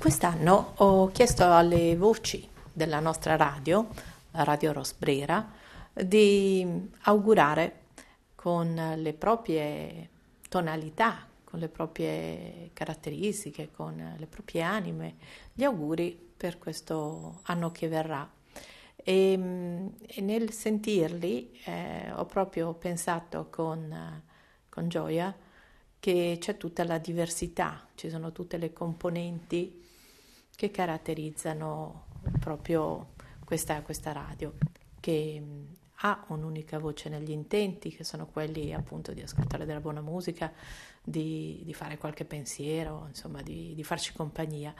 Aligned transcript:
Quest'anno 0.00 0.72
ho 0.76 1.08
chiesto 1.08 1.44
alle 1.44 1.94
voci 1.94 2.48
della 2.72 3.00
nostra 3.00 3.36
radio, 3.36 3.86
Radio 4.30 4.72
Rosbrera, 4.72 5.46
di 5.92 6.88
augurare 7.02 7.80
con 8.34 8.94
le 8.96 9.12
proprie 9.12 10.08
tonalità, 10.48 11.26
con 11.44 11.58
le 11.60 11.68
proprie 11.68 12.70
caratteristiche, 12.72 13.68
con 13.70 14.14
le 14.16 14.26
proprie 14.26 14.62
anime, 14.62 15.16
gli 15.52 15.64
auguri 15.64 16.18
per 16.34 16.56
questo 16.58 17.40
anno 17.42 17.70
che 17.70 17.86
verrà. 17.86 18.26
E, 18.96 19.32
e 20.06 20.20
nel 20.22 20.50
sentirli 20.50 21.60
eh, 21.66 22.10
ho 22.12 22.24
proprio 22.24 22.72
pensato 22.72 23.48
con, 23.50 24.22
con 24.66 24.88
gioia 24.88 25.36
che 26.00 26.38
c'è 26.40 26.56
tutta 26.56 26.84
la 26.84 26.96
diversità, 26.96 27.86
ci 27.94 28.08
sono 28.08 28.32
tutte 28.32 28.56
le 28.56 28.72
componenti 28.72 29.88
che 30.60 30.70
caratterizzano 30.70 32.04
proprio 32.38 33.12
questa, 33.46 33.80
questa 33.80 34.12
radio, 34.12 34.52
che 35.00 35.42
ha 36.02 36.24
un'unica 36.28 36.78
voce 36.78 37.08
negli 37.08 37.30
intenti, 37.30 37.88
che 37.88 38.04
sono 38.04 38.26
quelli 38.26 38.74
appunto 38.74 39.14
di 39.14 39.22
ascoltare 39.22 39.64
della 39.64 39.80
buona 39.80 40.02
musica, 40.02 40.52
di, 41.02 41.62
di 41.64 41.72
fare 41.72 41.96
qualche 41.96 42.26
pensiero, 42.26 43.06
insomma 43.08 43.40
di, 43.40 43.72
di 43.74 43.82
farci 43.82 44.12
compagnia. 44.12 44.74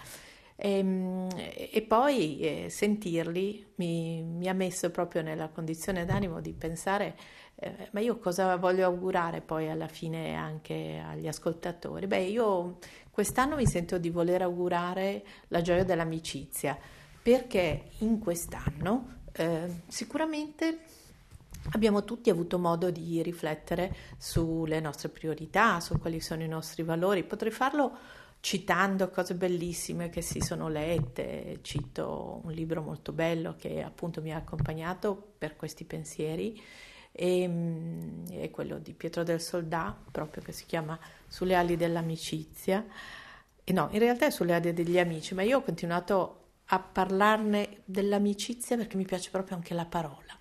E, 0.61 0.79
ehm, 0.79 1.29
e 1.73 1.83
poi 1.83 2.39
eh, 2.41 2.67
sentirli 2.69 3.73
mi, 3.77 4.23
mi, 4.23 4.49
ha 4.49 4.53
messo 4.53 4.91
proprio 4.91 5.23
nella 5.23 5.49
condizione 5.49 6.05
d'animo 6.05 6.41
di 6.41 6.53
pensare, 6.53 7.17
eh, 7.55 7.89
ma 7.93 8.01
io 8.01 8.19
cosa 8.19 8.57
voglio 8.57 8.85
augurare 8.85 9.41
poi 9.41 9.71
alla 9.71 9.89
fine 9.89 10.35
anche 10.35 11.03
agli 11.03 11.27
ascoltatori? 11.27 12.07
Beh, 12.07 12.25
io 12.25 12.79
quest'anno 13.11 13.57
mi 13.57 13.67
sento 13.67 13.97
di 13.99 14.11
voler 14.11 14.43
augurare 14.43 15.25
la 15.49 15.63
gioia 15.63 15.85
dell'amicizia, 15.85 16.79
perché 17.23 17.85
in 17.99 18.19
quest'anno 18.19 19.19
eh, 19.33 19.83
sicuramente 19.89 20.81
abbiamo 21.73 22.05
tutti 22.05 22.31
avuto 22.31 22.59
modo 22.59 22.91
di 22.91 23.23
riflettere 23.23 23.95
sulle 24.19 24.81
nostre 24.81 25.09
priorità, 25.09 25.81
su 25.81 25.99
quali 25.99 26.21
sono 26.21 26.43
i 26.43 26.49
nostri 26.49 26.83
valori. 26.83 27.25
Potrei 27.25 27.53
farlo 27.53 27.97
citando 28.41 29.11
cose 29.11 29.35
bellissime 29.35 30.09
che 30.09 30.23
si 30.23 30.41
sono 30.41 30.69
lette, 30.69 31.59
cito 31.63 32.41
un 32.43 32.53
libro 32.53 32.83
molto 32.83 33.13
bello 33.13 33.55
che 33.57 33.83
appunto 33.83 34.23
mi 34.23 34.33
ha 34.33 34.37
accompagnato 34.37 35.35
per 35.37 35.57
questi 35.57 35.85
pensieri 35.85 36.61
e, 37.13 37.47
mm, 37.47 38.27
è 38.29 38.51
quello 38.51 38.79
di 38.79 38.95
Pietro 38.95 39.23
del 39.23 39.41
Soldà, 39.41 39.97
proprio 40.11 40.43
che 40.43 40.53
si 40.53 40.65
chiama 40.67 40.99
Sulle 41.29 41.55
ali 41.55 41.77
dell'amicizia. 41.77 42.85
E 43.63 43.73
no, 43.73 43.89
in 43.93 43.99
realtà 43.99 44.27
è 44.27 44.31
sulle 44.31 44.55
ali 44.55 44.73
degli 44.73 44.99
amici, 44.99 45.35
ma 45.35 45.43
io 45.43 45.59
ho 45.59 45.63
continuato 45.63 46.37
a 46.67 46.79
parlarne 46.81 47.83
dell'amicizia 47.85 48.77
perché 48.77 48.97
mi 48.97 49.05
piace 49.05 49.31
proprio 49.31 49.57
anche 49.57 49.75
la 49.75 49.87
parola. 49.87 50.39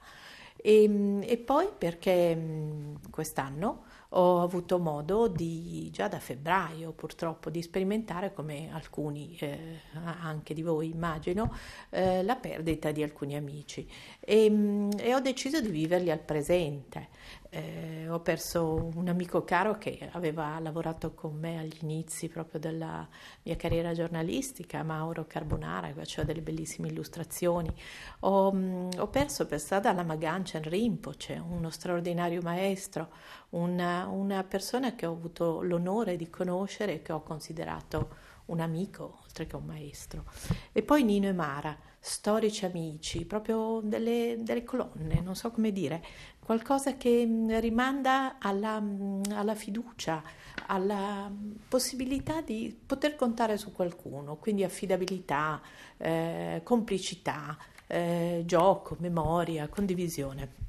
E, 0.56 0.88
mm, 0.88 1.22
e 1.24 1.38
poi 1.38 1.70
perché 1.78 2.36
mm, 2.36 2.96
quest'anno 3.10 3.86
ho 4.14 4.42
avuto 4.42 4.80
modo 4.80 5.28
di, 5.28 5.90
già 5.92 6.08
da 6.08 6.20
febbraio 6.20 6.92
purtroppo, 6.94 7.50
di 7.50 7.62
sperimentare, 7.62 8.34
come 8.34 8.70
alcuni 8.72 9.38
eh, 9.40 9.82
anche 10.22 10.54
di 10.54 10.64
voi 10.64 10.90
immagino, 10.90 11.54
eh, 11.90 12.24
la 12.24 12.36
perdita 12.36 12.92
di 12.92 13.04
alcuni 13.04 13.36
amici 13.36 13.88
e, 14.20 14.50
mm, 14.50 14.92
e, 14.98 15.14
ho 15.14 15.20
deciso 15.20 15.62
di 15.62 15.70
viverli 15.70 16.10
al 16.10 16.20
presente. 16.20 17.10
Eh, 17.52 18.08
ho 18.08 18.20
perso 18.20 18.92
un 18.94 19.08
amico 19.08 19.44
caro 19.44 19.80
che 19.80 20.08
aveva 20.12 20.60
lavorato 20.60 21.16
con 21.16 21.36
me 21.36 21.58
agli 21.58 21.80
inizi 21.82 22.28
proprio 22.28 22.60
della 22.60 23.08
mia 23.42 23.56
carriera 23.56 23.92
giornalistica, 23.94 24.84
Mauro 24.84 25.26
Carbonara, 25.26 25.88
che 25.88 25.94
faceva 25.94 26.28
delle 26.28 26.42
bellissime 26.42 26.90
illustrazioni. 26.90 27.74
Ho, 28.22 28.54
mm, 28.54 28.90
ho 28.98 29.08
perso 29.08 29.48
per 29.48 29.60
strada 29.60 29.92
la 29.94 30.04
Maganchen 30.04 30.62
Rinpoche, 30.62 31.42
uno 31.44 31.72
straordinario 31.72 32.42
maestro, 32.44 33.10
una, 33.50 34.06
una 34.06 34.44
persona 34.44 34.94
che 34.94 35.08
ho 35.08 35.14
avuto 35.14 35.62
l'onore 35.64 36.18
di 36.18 36.30
conoscere 36.30 36.94
e 36.96 37.02
che 37.02 37.14
ho 37.14 37.24
considerato 37.24 38.28
un 38.50 38.60
amico 38.60 39.20
oltre 39.24 39.48
che 39.48 39.56
un 39.56 39.66
maestro. 39.66 40.26
E 40.72 40.84
poi 40.84 41.04
Nino 41.04 41.28
e 41.28 41.34
Mara, 41.34 41.78
storici 42.00 42.66
amici, 42.66 43.26
proprio 43.26 43.82
delle, 43.84 44.38
delle 44.40 44.64
colonne, 44.64 45.22
non 45.22 45.36
so 45.36 45.52
come 45.52 45.72
dire, 45.72 46.04
qualcosa 46.40 46.98
che 46.98 47.26
mm, 47.26 47.58
rimanda 47.60 48.38
alla, 48.40 48.80
mm, 48.80 49.24
alla, 49.32 49.56
fiducia, 49.56 50.24
alla 50.68 51.32
possibilità 51.68 52.42
di 52.42 52.76
poter 52.86 53.16
contare 53.16 53.58
su 53.58 53.72
qualcuno, 53.72 54.38
quindi 54.38 54.64
affidabilità, 54.64 55.62
eh, 55.98 56.62
complicità, 56.64 57.58
eh, 57.88 58.44
gioco, 58.46 58.96
memoria, 59.00 59.68
condivisione. 59.68 60.68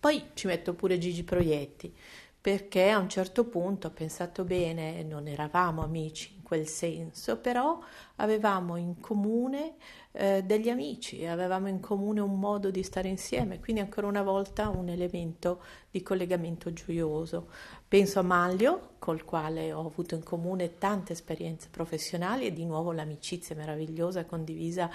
Poi 0.00 0.30
ci 0.34 0.46
metto 0.46 0.74
pure 0.74 0.96
Gigi 0.96 1.24
Proietti, 1.24 1.92
perché 2.48 2.88
a 2.88 2.96
un 2.96 3.10
certo 3.10 3.44
punto 3.44 3.88
ho 3.88 3.90
pensato 3.90 4.42
bene, 4.42 5.02
non 5.02 5.28
eravamo 5.28 5.82
amici 5.82 6.32
in 6.34 6.42
quel 6.42 6.66
senso, 6.66 7.36
però 7.36 7.78
avevamo 8.16 8.76
in 8.76 9.00
comune 9.00 9.74
eh, 10.12 10.42
degli 10.42 10.70
amici, 10.70 11.26
avevamo 11.26 11.68
in 11.68 11.78
comune 11.80 12.20
un 12.20 12.38
modo 12.38 12.70
di 12.70 12.82
stare 12.82 13.06
insieme, 13.08 13.60
quindi 13.60 13.82
ancora 13.82 14.06
una 14.06 14.22
volta 14.22 14.70
un 14.70 14.88
elemento 14.88 15.60
di 15.90 16.00
collegamento 16.00 16.72
gioioso. 16.72 17.50
Penso 17.86 18.18
a 18.18 18.22
Maglio, 18.22 18.92
col 18.98 19.26
quale 19.26 19.70
ho 19.74 19.84
avuto 19.84 20.14
in 20.14 20.22
comune 20.22 20.78
tante 20.78 21.12
esperienze 21.12 21.68
professionali 21.70 22.46
e 22.46 22.54
di 22.54 22.64
nuovo 22.64 22.92
l'amicizia 22.92 23.56
meravigliosa 23.56 24.24
condivisa 24.24 24.88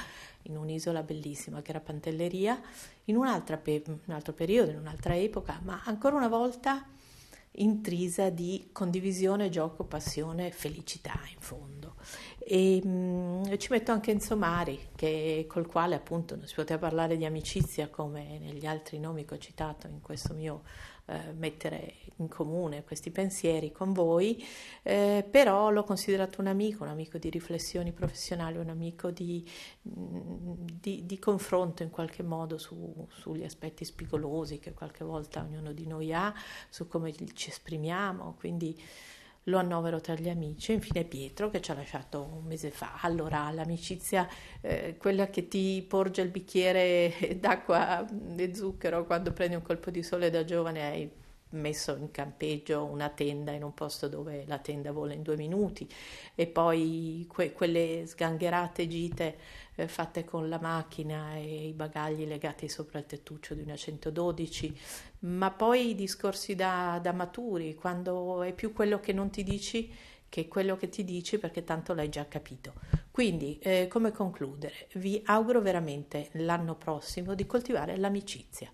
in 0.44 0.58
un'isola 0.58 1.04
bellissima 1.04 1.62
che 1.62 1.70
era 1.70 1.80
Pantelleria, 1.82 2.60
in 3.04 3.20
pe- 3.62 3.84
un 3.86 4.14
altro 4.16 4.34
periodo, 4.34 4.72
in 4.72 4.78
un'altra 4.78 5.16
epoca, 5.16 5.60
ma 5.62 5.84
ancora 5.86 6.16
una 6.16 6.28
volta 6.28 6.88
intrisa 7.56 8.30
di 8.30 8.70
condivisione, 8.72 9.50
gioco, 9.50 9.84
passione, 9.84 10.52
felicità 10.52 11.20
in 11.32 11.40
fondo. 11.40 11.96
E, 12.46 12.82
mh, 12.84 12.90
mm, 12.90 13.56
ci 13.58 13.68
metto 13.72 13.92
anche 13.92 14.12
Enzo 14.12 14.36
Mari, 14.36 14.90
che, 14.96 15.46
col 15.48 15.68
quale 15.68 15.96
appunto 15.96 16.36
non 16.36 16.46
si 16.46 16.56
poteva 16.56 16.80
parlare 16.80 17.18
di 17.18 17.26
amicizia 17.26 17.88
come 17.90 18.40
negli 18.40 18.66
altri 18.66 19.00
nomi 19.00 19.26
che 19.26 19.36
ho 19.36 19.38
citato 19.38 19.88
in 19.88 20.02
questo 20.02 20.34
mio 20.34 20.64
eh, 21.06 21.34
mettere 21.34 21.96
in 22.18 22.30
comune 22.30 22.84
questi 22.86 23.12
pensieri 23.12 23.72
con 23.72 23.92
voi, 23.92 24.42
eh, 24.84 25.26
però 25.30 25.70
l'ho 25.70 25.84
considerato 25.84 26.40
un 26.40 26.48
amico, 26.48 26.84
un 26.84 26.90
amico 26.90 27.18
di 27.18 27.30
riflessioni 27.30 27.92
professionali, 27.92 28.58
un 28.58 28.70
amico 28.70 29.12
di, 29.12 29.46
di, 29.82 31.06
di 31.06 31.20
confronto 31.20 31.84
in 31.84 31.90
qualche 31.90 32.24
modo 32.24 32.58
su, 32.58 33.06
sugli 33.10 33.44
aspetti 33.44 33.84
spigolosi 33.84 34.60
che 34.60 34.74
qualche 34.74 35.04
volta 35.04 35.42
ognuno 35.42 35.74
di 35.74 35.88
noi 35.88 36.14
ha, 36.14 36.34
su 36.70 36.88
come 36.88 37.14
ci 37.34 37.50
esprimiamo, 37.50 38.36
quindi 38.38 38.82
lo 39.46 39.58
annovero 39.58 40.00
tra 40.00 40.16
gli 40.16 40.30
amici. 40.30 40.74
Infine 40.74 41.04
Pietro 41.04 41.50
che 41.50 41.62
ci 41.62 41.72
ha 41.72 41.74
lasciato 41.74 42.22
un 42.22 42.46
mese 42.46 42.72
fa. 42.72 43.00
Allora, 43.02 43.50
l'amicizia, 43.52 44.28
eh, 44.62 44.96
quella 44.98 45.30
che 45.30 45.48
ti 45.48 45.84
porge 45.88 46.22
il 46.22 46.30
bicchiere 46.30 47.38
d'acqua 47.40 48.06
e 48.36 48.56
zucchero 48.56 49.06
quando 49.06 49.32
prendi 49.34 49.56
un 49.56 49.62
colpo 49.62 49.90
di 49.92 50.04
sole 50.04 50.30
da 50.30 50.44
giovane, 50.44 50.86
hai 50.86 51.12
messo 51.54 51.96
in 51.96 52.12
campeggio 52.12 52.84
una 52.84 53.10
tenda 53.10 53.52
in 53.52 53.64
un 53.64 53.74
posto 53.74 54.08
dove 54.08 54.44
la 54.48 54.60
tenda 54.60 54.92
vola 54.92 55.14
in 55.14 55.22
due 55.22 55.36
minuti 55.36 55.88
e 56.36 56.48
poi 56.48 57.26
que- 57.30 57.52
quelle 57.52 58.06
sgangherate 58.06 58.88
gite 58.88 59.38
eh, 59.76 59.88
fatte 59.88 60.24
con 60.24 60.50
la 60.50 60.60
macchina 60.60 61.36
e 61.36 61.68
i 61.68 61.74
bagagli 61.74 62.26
legati 62.26 62.70
sopra 62.70 63.00
il 63.00 63.06
tettuccio 63.06 63.54
di 63.54 63.62
una 63.62 63.76
112, 63.76 64.78
ma 65.20 65.52
poi 65.52 65.90
i 65.90 65.96
discorsi 65.96 66.56
da, 66.56 67.00
da 67.02 67.12
maturi, 67.12 67.76
quando 67.76 68.44
è 68.44 68.54
più 68.54 68.74
quello 68.74 69.00
che 69.00 69.14
non 69.14 69.30
ti 69.30 69.44
dici 69.44 69.92
che 70.34 70.48
quello 70.48 70.76
che 70.78 70.90
ti 70.90 71.04
dici 71.04 71.38
perché 71.38 71.64
tanto 71.64 71.94
l'hai 71.94 72.10
già 72.10 72.26
capito. 72.28 72.74
Quindi, 73.12 73.60
eh, 73.60 73.88
come 73.88 74.12
concludere? 74.12 74.88
Vi 74.94 75.22
auguro 75.26 75.62
veramente 75.62 76.30
l'anno 76.34 76.74
prossimo 76.74 77.36
di 77.36 77.46
coltivare 77.46 77.98
l'amicizia. 77.98 78.72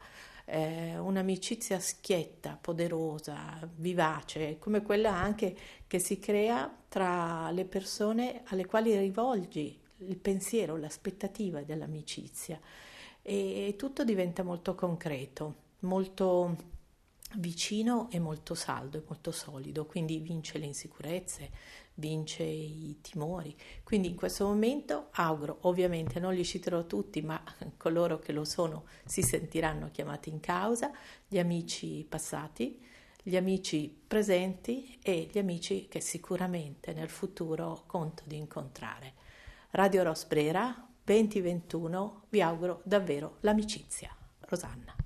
Eh, 0.52 0.98
un'amicizia 0.98 1.80
schietta, 1.80 2.58
poderosa, 2.60 3.60
vivace, 3.76 4.58
come 4.58 4.82
quella 4.82 5.14
anche 5.14 5.56
che 5.86 6.00
si 6.00 6.18
crea 6.18 6.76
tra 6.88 7.52
le 7.52 7.66
persone 7.66 8.42
alle 8.46 8.66
quali 8.66 8.98
rivolgi 8.98 9.80
il 9.98 10.18
pensiero, 10.18 10.76
l'aspettativa 10.76 11.62
dell'amicizia. 11.62 12.60
E 13.22 13.76
tutto 13.78 14.04
diventa 14.04 14.42
molto 14.42 14.74
concreto, 14.74 15.56
molto 15.82 16.56
vicino 17.36 18.10
e 18.12 18.20
molto 18.20 18.56
saldo 18.56 18.98
e 18.98 19.04
molto 19.08 19.32
solido, 19.32 19.86
quindi 19.86 20.20
vince 20.20 20.58
le 20.58 20.66
insicurezze, 20.66 21.50
vince 21.96 22.44
i 22.44 22.98
timori. 23.02 23.56
Quindi 23.84 24.10
in 24.10 24.16
questo 24.16 24.46
momento 24.46 25.10
auguro, 25.12 25.60
ovviamente 25.62 26.20
non 26.20 26.34
li 26.34 26.44
citerò 26.44 26.86
tutti, 26.86 27.22
ma 27.22 27.42
coloro 27.78 28.20
che 28.20 28.32
lo 28.32 28.46
sono 28.46 28.86
si 29.06 29.22
sentiranno 29.22 29.90
chiamati 29.92 30.30
in 30.30 30.40
causa, 30.40 30.92
gli 31.28 31.38
amici 31.38 32.06
passati, 32.08 32.82
gli 33.22 33.36
amici 33.36 33.96
presenti 34.08 34.98
e 35.02 35.30
gli 35.32 35.38
amici 35.38 35.88
che 35.88 36.00
sicuramente 36.00 36.94
nel 36.94 37.10
futuro 37.10 37.84
conto 37.86 38.24
di 38.26 38.38
incontrare. 38.38 39.14
Radio 39.72 40.04
Rosbrera 40.04 40.88
2021 41.04 42.24
vi 42.30 42.42
auguro 42.42 42.82
davvero 42.84 43.38
l'amicizia. 43.42 44.16
Rosanna. 44.50 44.99